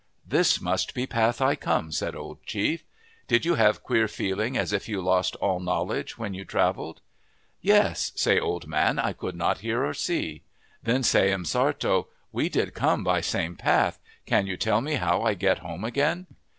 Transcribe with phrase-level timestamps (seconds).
[0.37, 2.83] "'This must be path I come,' said Old Chief.'
[3.27, 7.01] Did you have queer feeling as if you lost all knowl edge when you travelled?'
[7.71, 10.41] "'Yes,' say old man,' I could not hear or see.'"
[10.81, 13.99] Then say M'Sartto,' We did come by same path.
[14.25, 16.25] Can you tell me how I get home again